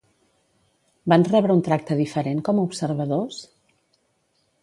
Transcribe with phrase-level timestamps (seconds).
[1.13, 3.39] Van rebre un tracte diferent com a observadors?